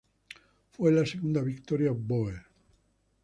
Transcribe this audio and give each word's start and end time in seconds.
Fue 0.71 0.91
la 0.91 1.05
segunda 1.05 1.43
victoria 1.43 1.91
bóer. 1.91 2.41